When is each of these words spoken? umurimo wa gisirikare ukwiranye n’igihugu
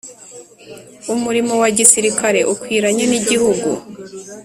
umurimo 1.13 1.53
wa 1.61 1.69
gisirikare 1.77 2.39
ukwiranye 2.53 3.05
n’igihugu 3.07 3.69